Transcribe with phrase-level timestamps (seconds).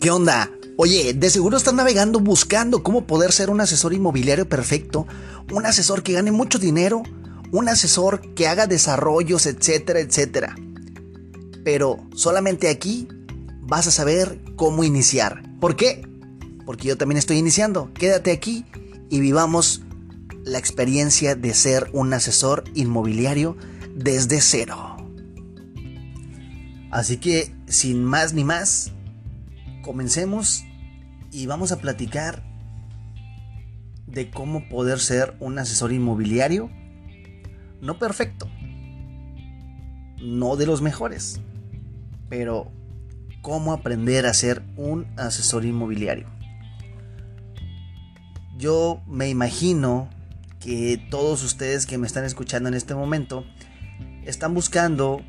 [0.00, 0.50] ¿Qué onda?
[0.78, 5.06] Oye, de seguro estás navegando buscando cómo poder ser un asesor inmobiliario perfecto,
[5.52, 7.02] un asesor que gane mucho dinero,
[7.52, 10.56] un asesor que haga desarrollos, etcétera, etcétera.
[11.64, 13.08] Pero solamente aquí
[13.60, 15.42] vas a saber cómo iniciar.
[15.60, 16.08] ¿Por qué?
[16.64, 17.92] Porque yo también estoy iniciando.
[17.92, 18.64] Quédate aquí
[19.10, 19.82] y vivamos
[20.44, 23.54] la experiencia de ser un asesor inmobiliario
[23.94, 24.96] desde cero.
[26.90, 28.92] Así que, sin más ni más,
[29.82, 30.64] comencemos
[31.32, 32.42] y vamos a platicar
[34.06, 36.70] de cómo poder ser un asesor inmobiliario
[37.80, 38.48] no perfecto,
[40.22, 41.40] no de los mejores,
[42.28, 42.70] pero
[43.40, 46.28] cómo aprender a ser un asesor inmobiliario.
[48.58, 50.10] Yo me imagino
[50.58, 53.46] que todos ustedes que me están escuchando en este momento
[54.26, 55.22] están buscando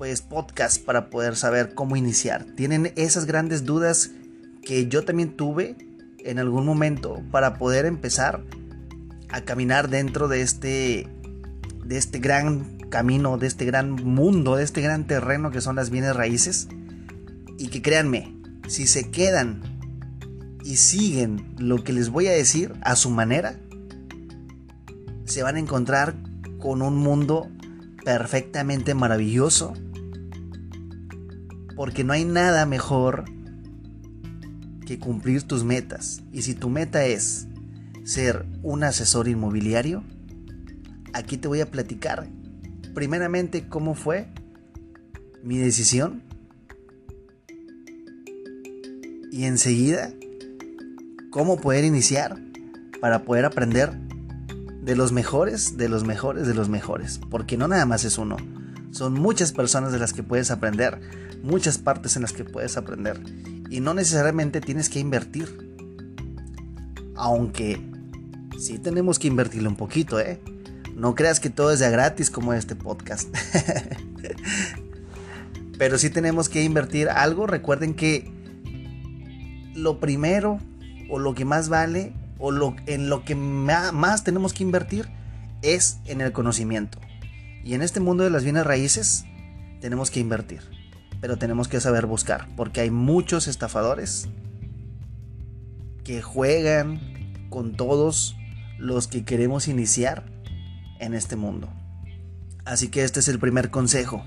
[0.00, 2.46] pues podcast para poder saber cómo iniciar.
[2.56, 4.12] Tienen esas grandes dudas
[4.62, 5.76] que yo también tuve
[6.20, 8.42] en algún momento para poder empezar
[9.28, 11.06] a caminar dentro de este
[11.84, 15.90] de este gran camino, de este gran mundo, de este gran terreno que son las
[15.90, 16.68] bienes raíces.
[17.58, 18.34] Y que créanme,
[18.68, 19.60] si se quedan
[20.64, 23.60] y siguen lo que les voy a decir a su manera,
[25.26, 26.14] se van a encontrar
[26.58, 27.50] con un mundo
[28.02, 29.74] perfectamente maravilloso
[31.76, 33.24] porque no hay nada mejor
[34.86, 36.22] que cumplir tus metas.
[36.32, 37.46] Y si tu meta es
[38.04, 40.02] ser un asesor inmobiliario,
[41.12, 42.28] aquí te voy a platicar
[42.94, 44.28] primeramente cómo fue
[45.42, 46.22] mi decisión
[49.30, 50.12] y enseguida
[51.30, 52.36] cómo poder iniciar
[53.00, 53.92] para poder aprender
[54.82, 57.20] de los mejores, de los mejores, de los mejores.
[57.30, 58.36] Porque no nada más es uno.
[58.90, 61.00] Son muchas personas de las que puedes aprender
[61.42, 63.20] muchas partes en las que puedes aprender.
[63.70, 65.74] Y no necesariamente tienes que invertir.
[67.14, 67.80] Aunque
[68.58, 70.40] sí tenemos que invertirle un poquito, ¿eh?
[70.96, 73.28] No creas que todo es de gratis como este podcast.
[75.78, 77.46] Pero sí tenemos que invertir algo.
[77.46, 78.30] Recuerden que
[79.74, 80.58] lo primero
[81.08, 85.08] o lo que más vale o lo, en lo que más tenemos que invertir
[85.62, 86.98] es en el conocimiento.
[87.64, 89.24] Y en este mundo de las bienes raíces
[89.80, 90.60] tenemos que invertir
[91.20, 94.28] pero tenemos que saber buscar, porque hay muchos estafadores
[96.02, 97.00] que juegan
[97.50, 98.36] con todos
[98.78, 100.24] los que queremos iniciar
[100.98, 101.68] en este mundo.
[102.64, 104.24] Así que este es el primer consejo.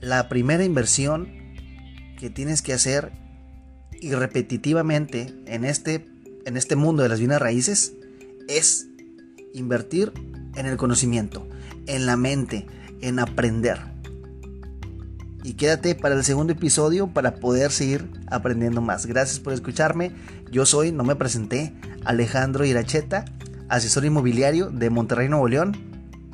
[0.00, 1.28] La primera inversión
[2.18, 3.12] que tienes que hacer
[4.00, 6.06] y repetitivamente en este,
[6.44, 7.92] en este mundo de las bienes raíces
[8.48, 8.88] es
[9.54, 10.12] invertir
[10.56, 11.46] en el conocimiento,
[11.94, 12.66] en la mente,
[13.00, 13.90] en aprender
[15.42, 19.06] y quédate para el segundo episodio para poder seguir aprendiendo más.
[19.06, 20.12] Gracias por escucharme.
[20.50, 21.74] Yo soy, no me presenté,
[22.04, 23.24] Alejandro Iracheta,
[23.68, 25.76] asesor inmobiliario de Monterrey, Nuevo León,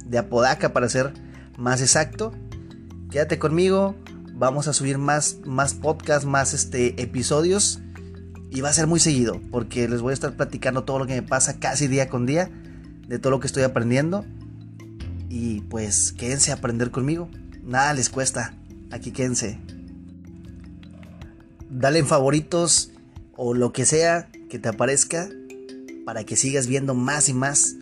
[0.05, 1.13] de Apodaca para ser
[1.57, 2.33] más exacto.
[3.11, 3.95] Quédate conmigo,
[4.35, 7.81] vamos a subir más, más podcasts, más este, episodios
[8.51, 11.15] y va a ser muy seguido porque les voy a estar platicando todo lo que
[11.15, 12.51] me pasa casi día con día,
[13.07, 14.25] de todo lo que estoy aprendiendo
[15.37, 17.29] y pues quédense a aprender conmigo.
[17.63, 18.55] Nada les cuesta
[18.91, 19.59] aquí quédense.
[21.69, 22.91] Dale en favoritos
[23.37, 25.29] o lo que sea que te aparezca
[26.07, 27.77] para que sigas viendo más y más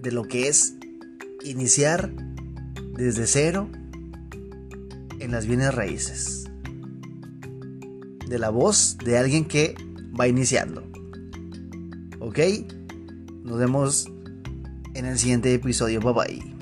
[0.00, 0.74] de lo que es
[1.42, 2.12] iniciar
[2.94, 3.68] desde cero
[5.18, 6.44] en las bienes raíces.
[8.28, 9.74] De la voz de alguien que
[10.18, 10.84] va iniciando.
[12.20, 12.38] ¿Ok?
[13.42, 14.06] Nos vemos
[14.94, 16.00] en el siguiente episodio.
[16.00, 16.57] Bye bye.